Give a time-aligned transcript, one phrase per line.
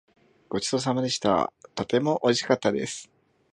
[0.49, 1.53] ごちそうさまでした。
[1.75, 3.07] とてもおいしかったです。